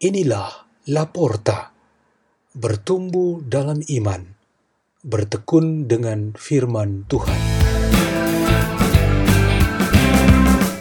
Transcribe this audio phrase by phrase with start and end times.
[0.00, 0.48] Inilah
[0.88, 1.76] Laporta,
[2.56, 4.32] bertumbuh dalam iman,
[5.04, 7.36] bertekun dengan firman Tuhan.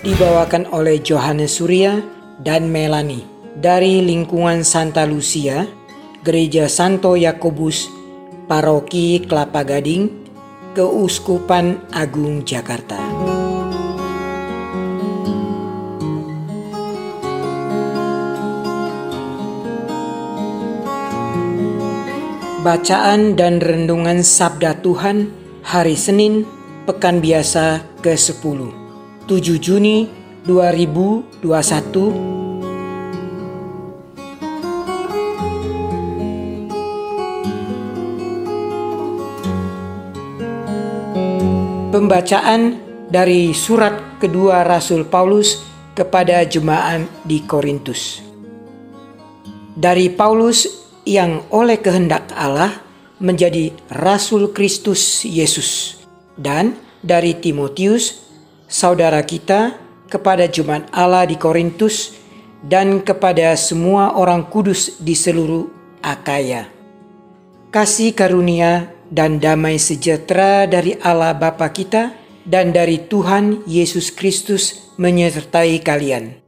[0.08, 2.00] Dibawakan oleh Johannes Surya
[2.40, 3.28] dan Melani
[3.60, 5.68] dari lingkungan Santa Lucia,
[6.24, 7.92] Gereja Santo Yakobus,
[8.48, 10.16] Paroki Kelapa Gading,
[10.72, 13.19] Keuskupan Agung Jakarta.
[22.60, 25.32] Bacaan dan Renungan Sabda Tuhan
[25.64, 26.44] Hari Senin
[26.84, 28.60] Pekan Biasa ke-10
[29.32, 30.12] 7 Juni
[30.44, 31.40] 2021
[41.96, 42.76] Pembacaan
[43.08, 45.64] dari surat kedua Rasul Paulus
[45.96, 48.20] kepada jemaat di Korintus.
[49.80, 52.82] Dari Paulus yang oleh kehendak Allah
[53.20, 56.00] menjadi Rasul Kristus Yesus,
[56.40, 58.24] dan dari Timotius,
[58.68, 59.76] saudara kita,
[60.08, 62.16] kepada Jemaat Allah di Korintus,
[62.64, 65.68] dan kepada semua orang kudus di seluruh
[66.00, 66.68] Akaya.
[67.70, 72.16] Kasih karunia dan damai sejahtera dari Allah Bapa kita
[72.48, 76.40] dan dari Tuhan Yesus Kristus menyertai kalian.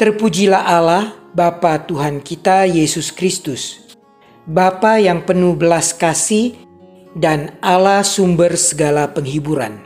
[0.00, 3.80] Terpujilah Allah, Bapa Tuhan kita Yesus Kristus,
[4.44, 6.52] Bapa yang penuh belas kasih
[7.16, 9.80] dan Allah sumber segala penghiburan.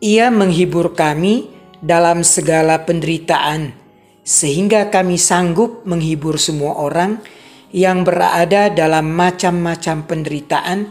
[0.00, 1.52] Ia menghibur kami
[1.84, 3.76] dalam segala penderitaan,
[4.24, 7.20] sehingga kami sanggup menghibur semua orang
[7.68, 10.88] yang berada dalam macam-macam penderitaan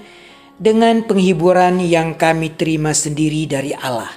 [0.62, 4.14] dengan penghiburan yang kami terima sendiri dari Allah.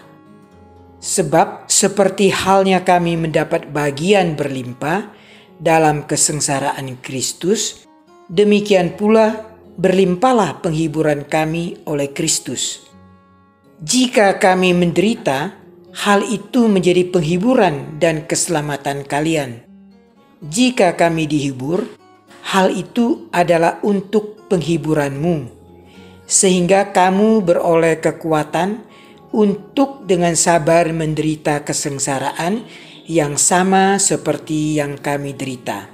[1.01, 5.17] Sebab, seperti halnya kami mendapat bagian berlimpah,
[5.61, 7.85] dalam kesengsaraan Kristus,
[8.33, 12.89] demikian pula berlimpahlah penghiburan kami oleh Kristus.
[13.81, 15.57] Jika kami menderita,
[16.05, 19.65] hal itu menjadi penghiburan dan keselamatan kalian.
[20.41, 21.85] Jika kami dihibur,
[22.49, 25.49] hal itu adalah untuk penghiburanmu,
[26.25, 28.85] sehingga kamu beroleh kekuatan
[29.31, 32.67] untuk dengan sabar menderita kesengsaraan
[33.11, 35.91] yang sama seperti yang kami derita.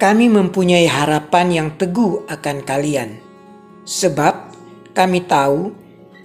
[0.00, 3.20] Kami mempunyai harapan yang teguh akan kalian,
[3.84, 4.56] sebab
[4.96, 5.76] kami tahu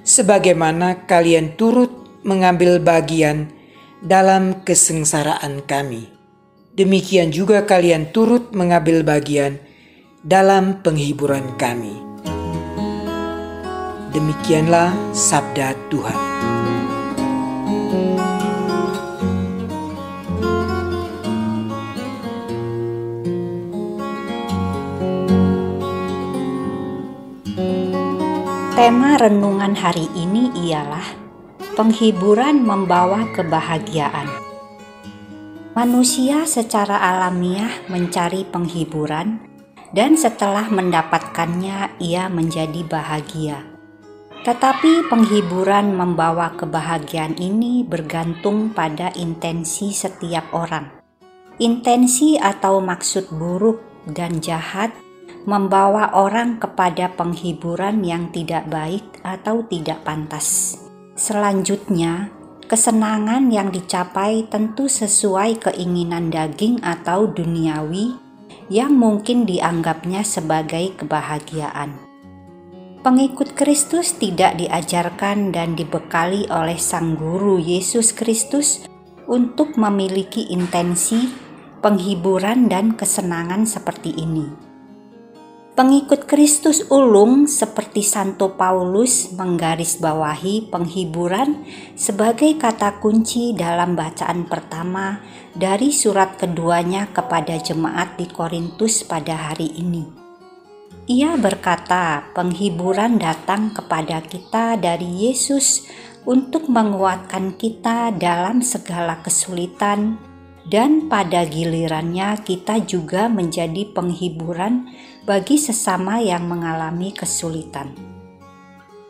[0.08, 1.92] sebagaimana kalian turut
[2.24, 3.52] mengambil bagian
[4.00, 6.16] dalam kesengsaraan kami.
[6.72, 9.60] Demikian juga kalian turut mengambil bagian
[10.24, 11.92] dalam penghiburan kami.
[14.16, 16.27] Demikianlah sabda Tuhan.
[28.78, 31.18] Tema renungan hari ini ialah
[31.74, 34.30] penghiburan membawa kebahagiaan.
[35.74, 39.42] Manusia secara alamiah mencari penghiburan
[39.98, 43.66] dan setelah mendapatkannya ia menjadi bahagia.
[44.46, 51.02] Tetapi penghiburan membawa kebahagiaan ini bergantung pada intensi setiap orang.
[51.58, 54.94] Intensi atau maksud buruk dan jahat
[55.48, 60.76] membawa orang kepada penghiburan yang tidak baik atau tidak pantas.
[61.16, 62.28] Selanjutnya,
[62.68, 68.20] kesenangan yang dicapai tentu sesuai keinginan daging atau duniawi
[68.68, 71.96] yang mungkin dianggapnya sebagai kebahagiaan.
[73.08, 78.84] Pengikut Kristus tidak diajarkan dan dibekali oleh Sang Guru Yesus Kristus
[79.32, 81.32] untuk memiliki intensi,
[81.80, 84.67] penghiburan, dan kesenangan seperti ini.
[85.78, 91.62] Pengikut Kristus ulung seperti Santo Paulus menggarisbawahi penghiburan
[91.94, 95.22] sebagai kata kunci dalam bacaan pertama
[95.54, 100.10] dari surat keduanya kepada jemaat di Korintus pada hari ini.
[101.14, 105.86] Ia berkata, penghiburan datang kepada kita dari Yesus
[106.26, 110.18] untuk menguatkan kita dalam segala kesulitan,
[110.68, 114.92] dan pada gilirannya kita juga menjadi penghiburan
[115.24, 117.96] bagi sesama yang mengalami kesulitan.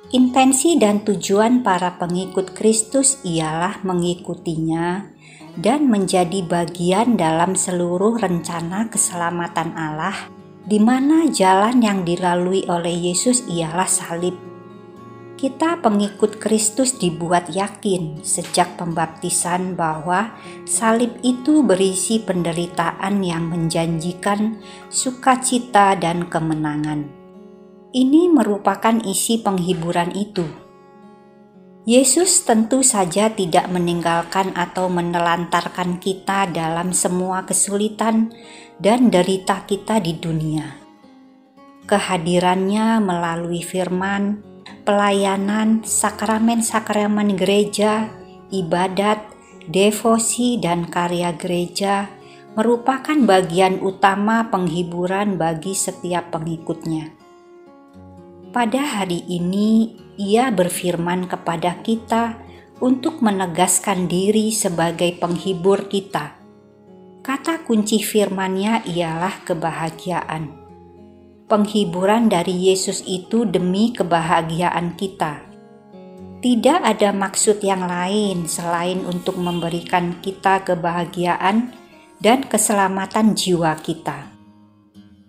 [0.07, 5.04] Intensi dan tujuan para pengikut Kristus ialah mengikutinya
[5.59, 10.15] dan menjadi bagian dalam seluruh rencana keselamatan Allah,
[10.63, 14.46] di mana jalan yang dilalui oleh Yesus ialah salib.
[15.38, 20.34] Kita pengikut Kristus dibuat yakin sejak pembaptisan bahwa
[20.66, 24.57] salib itu berisi penderitaan yang menjanjikan
[24.89, 27.06] sukacita dan kemenangan.
[27.94, 30.44] Ini merupakan isi penghiburan itu.
[31.88, 38.34] Yesus tentu saja tidak meninggalkan atau menelantarkan kita dalam semua kesulitan
[38.81, 40.84] dan derita kita di dunia.
[41.88, 44.46] Kehadirannya melalui firman,
[44.88, 48.07] pelayanan, sakramen-sakramen gereja,
[48.56, 49.19] ibadat,
[49.68, 52.07] devosi, dan karya gereja
[52.56, 57.12] merupakan bagian utama penghiburan bagi setiap pengikutnya.
[58.56, 62.39] Pada hari ini, ia berfirman kepada kita
[62.80, 66.39] untuk menegaskan diri sebagai penghibur kita.
[67.28, 70.66] Kata kunci firman-Nya ialah kebahagiaan
[71.47, 75.47] penghiburan dari Yesus itu demi kebahagiaan kita.
[76.44, 81.71] Tidak ada maksud yang lain selain untuk memberikan kita kebahagiaan
[82.19, 84.38] dan keselamatan jiwa kita.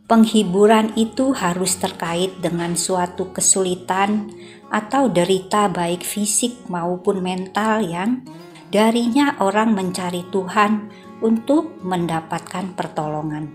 [0.08, 4.32] Penghiburan itu harus terkait dengan suatu kesulitan
[4.68, 8.24] atau derita, baik fisik maupun mental, yang
[8.72, 13.52] darinya orang mencari Tuhan untuk mendapatkan pertolongan.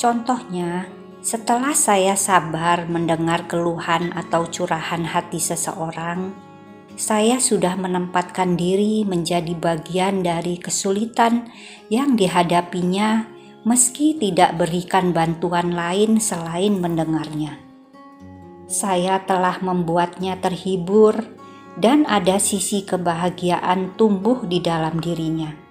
[0.00, 6.32] Contohnya, setelah saya sabar mendengar keluhan atau curahan hati seseorang,
[6.96, 11.48] saya sudah menempatkan diri menjadi bagian dari kesulitan
[11.92, 13.28] yang dihadapinya,
[13.68, 17.60] meski tidak berikan bantuan lain selain mendengarnya.
[18.64, 21.36] Saya telah membuatnya terhibur,
[21.80, 25.69] dan ada sisi kebahagiaan tumbuh di dalam dirinya.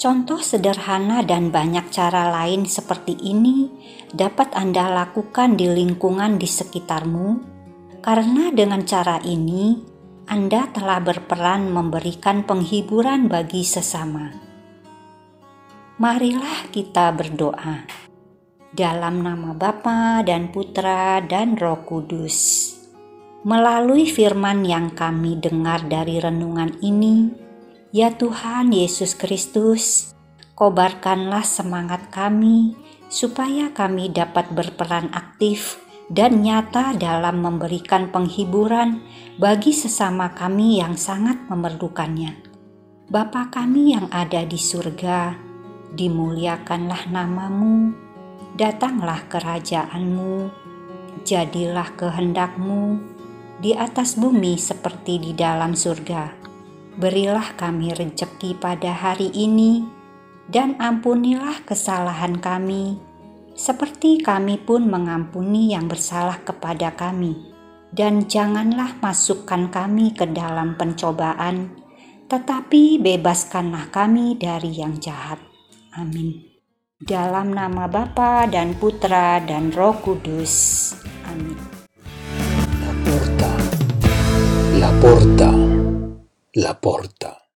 [0.00, 3.70] Contoh sederhana dan banyak cara lain seperti ini
[4.10, 7.28] dapat Anda lakukan di lingkungan di sekitarmu,
[8.02, 9.78] karena dengan cara ini
[10.26, 14.32] Anda telah berperan memberikan penghiburan bagi sesama.
[16.02, 17.86] Marilah kita berdoa
[18.72, 22.72] dalam nama Bapa dan Putra dan Roh Kudus.
[23.42, 27.41] Melalui firman yang kami dengar dari renungan ini,
[27.92, 30.16] Ya Tuhan Yesus Kristus,
[30.56, 32.72] kobarkanlah semangat kami
[33.12, 35.76] supaya kami dapat berperan aktif
[36.08, 39.04] dan nyata dalam memberikan penghiburan
[39.36, 42.40] bagi sesama kami yang sangat memerlukannya.
[43.12, 45.36] Bapa kami yang ada di surga,
[45.92, 47.92] dimuliakanlah namamu,
[48.56, 50.48] datanglah kerajaanmu,
[51.28, 53.04] jadilah kehendakmu
[53.60, 56.41] di atas bumi seperti di dalam surga
[56.96, 59.84] berilah kami rejeki pada hari ini,
[60.50, 63.00] dan ampunilah kesalahan kami,
[63.56, 67.52] seperti kami pun mengampuni yang bersalah kepada kami.
[67.92, 71.76] Dan janganlah masukkan kami ke dalam pencobaan,
[72.24, 75.36] tetapi bebaskanlah kami dari yang jahat.
[75.92, 76.40] Amin.
[76.96, 80.96] Dalam nama Bapa dan Putra dan Roh Kudus.
[81.28, 81.58] Amin.
[82.80, 83.52] La porta.
[84.80, 85.71] La porta.
[86.54, 87.41] La porta.